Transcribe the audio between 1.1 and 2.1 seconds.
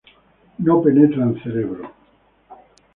en cerebro.